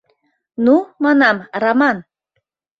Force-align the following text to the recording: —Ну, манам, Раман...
—Ну, 0.65 0.75
манам, 1.03 1.37
Раман... 1.61 1.97